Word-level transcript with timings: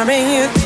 gonna 0.00 0.06
bring 0.06 0.30
you 0.30 0.59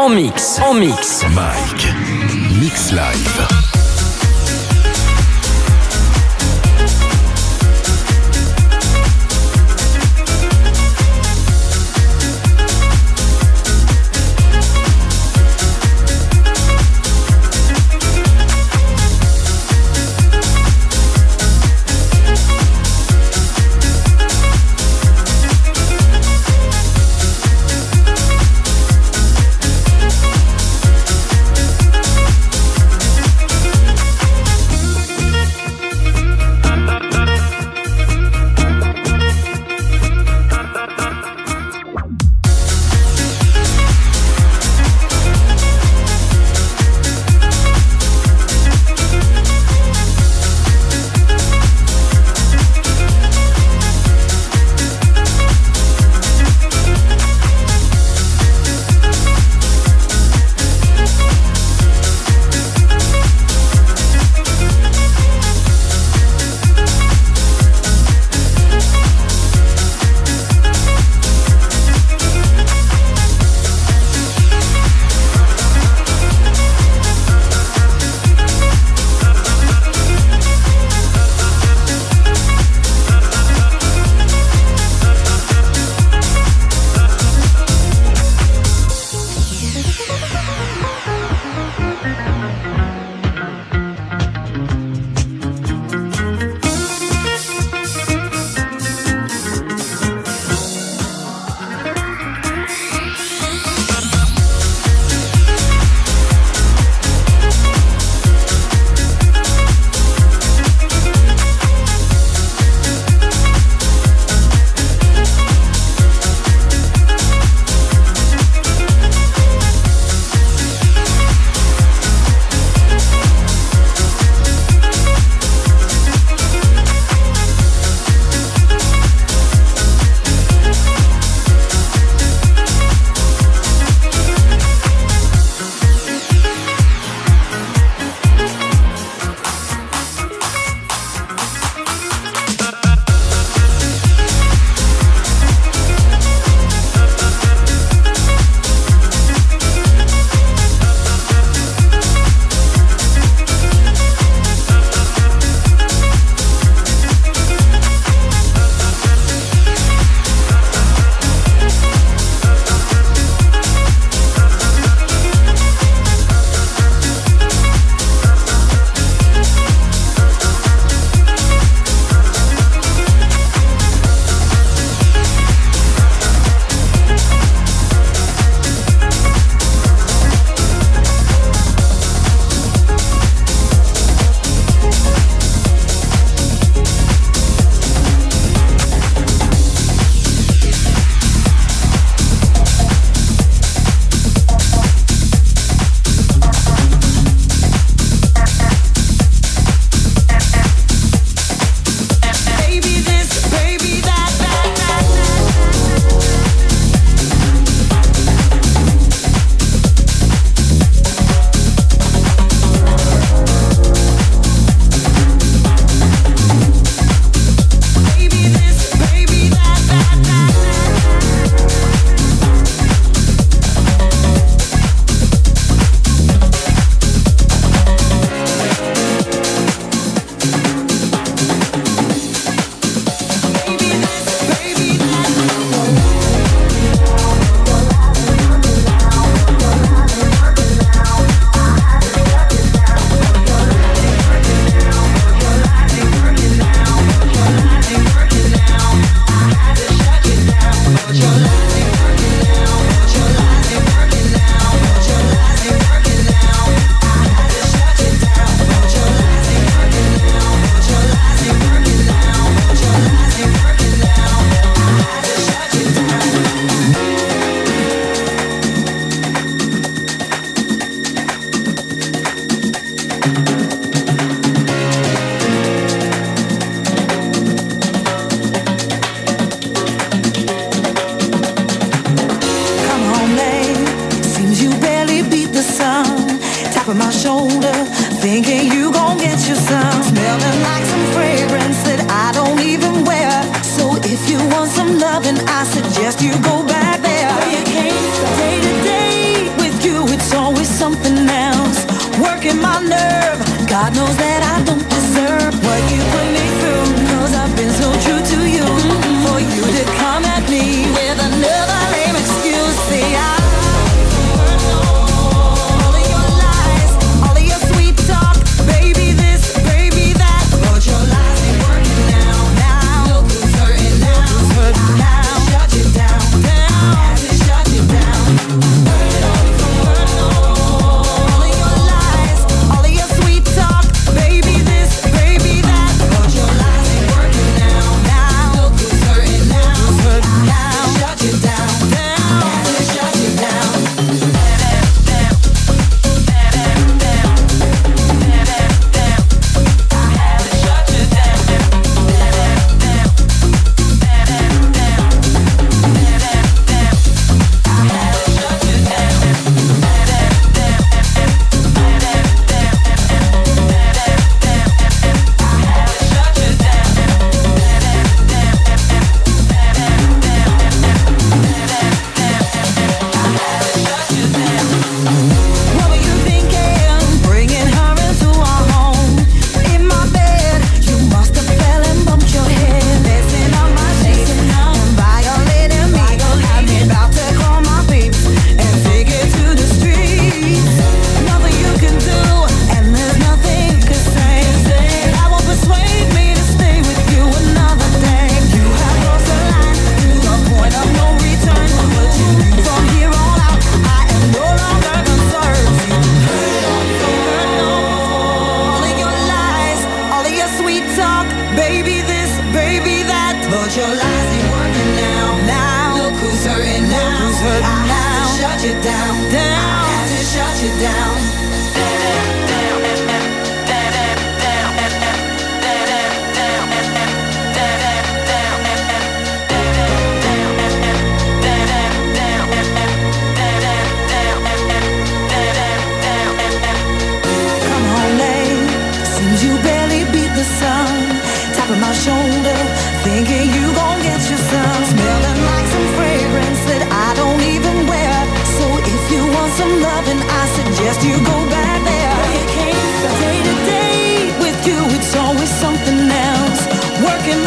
en 0.00 0.08
mix, 0.08 0.58
en 0.60 0.74
mix. 0.74 1.24
Mike, 1.34 1.94
Mix 2.58 2.90
Live. 2.90 3.69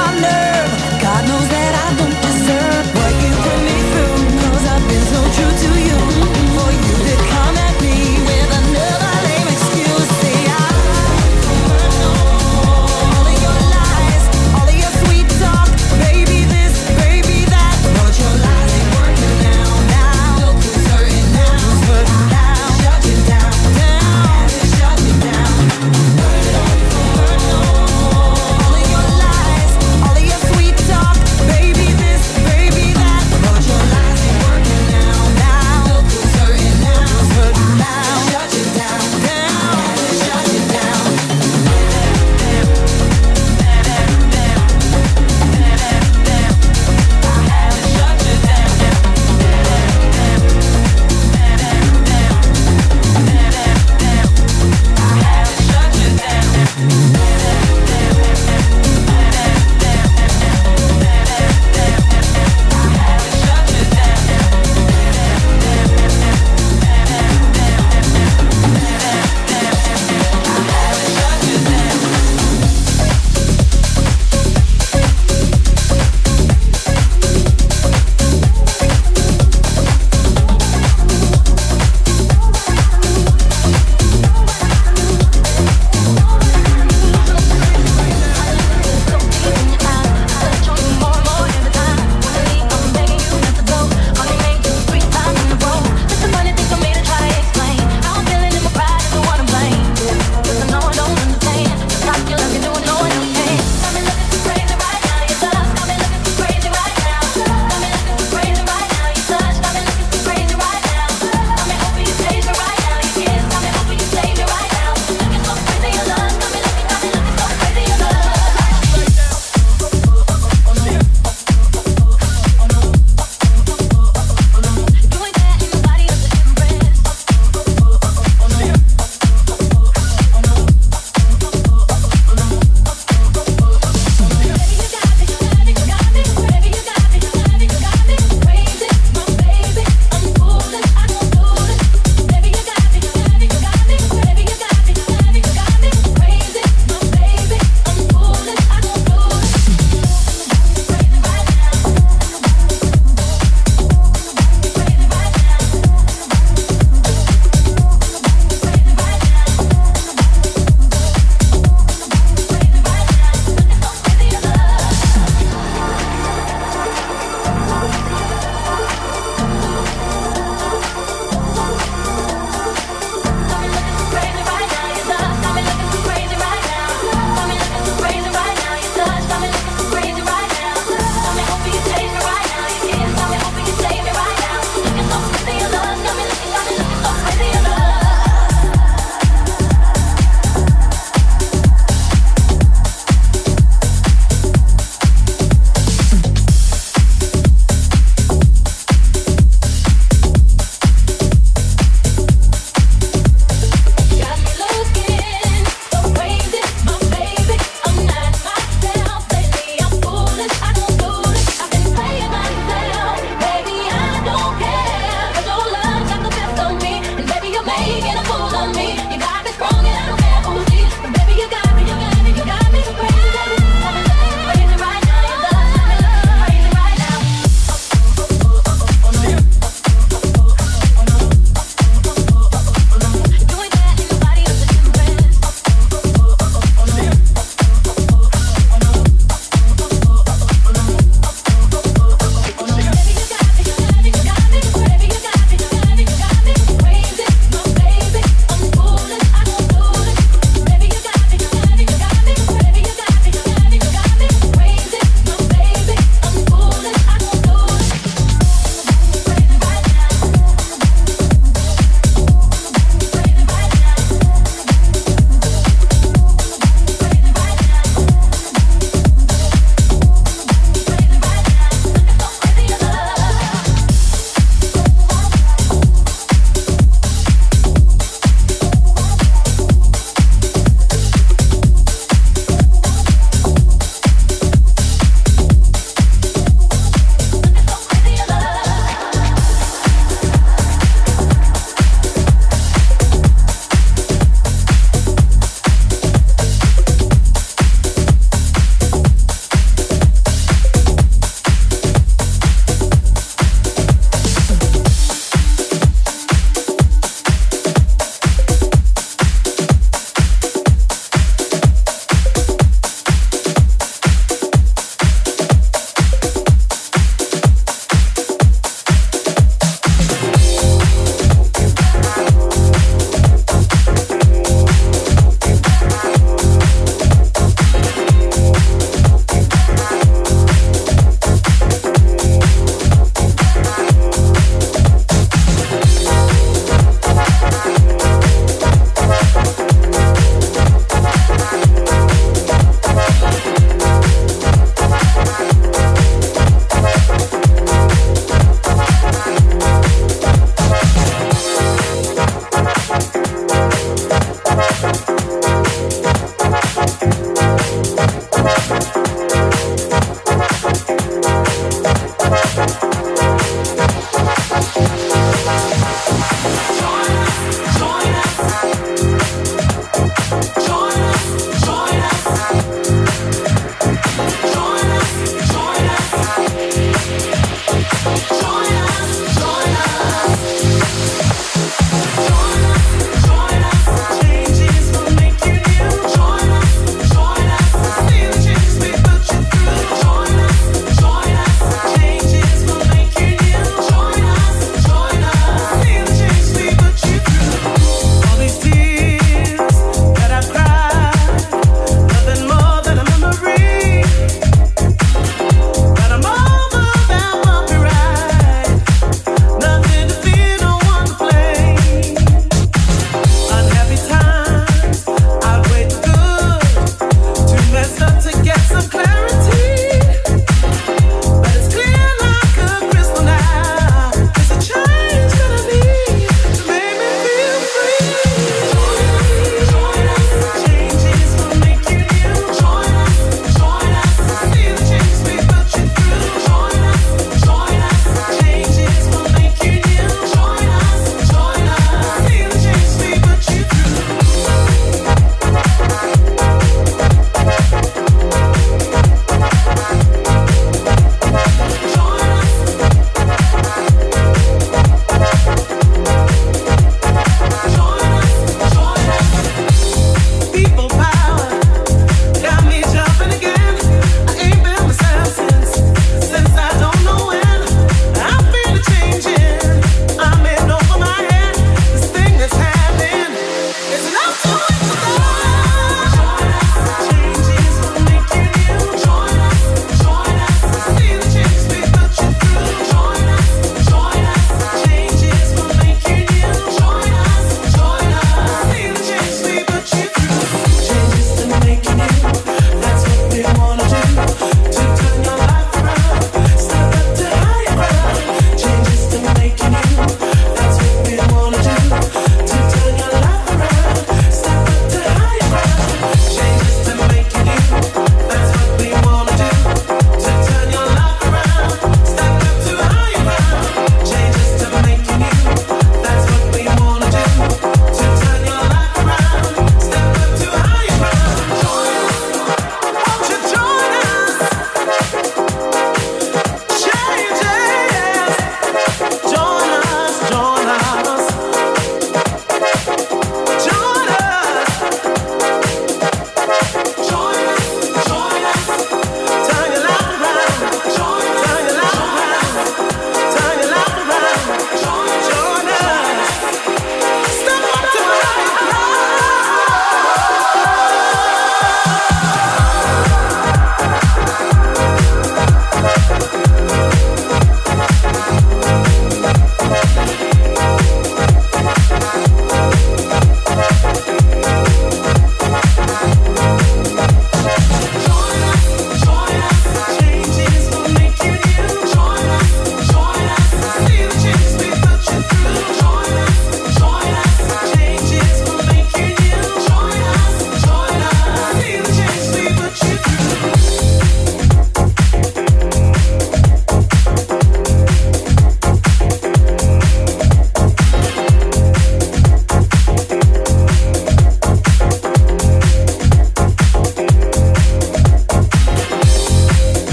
All 0.00 0.24
of 0.24 0.49